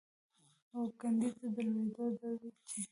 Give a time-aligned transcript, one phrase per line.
[0.75, 2.29] او کندې ته د لوېدو ده
[2.67, 2.79] چې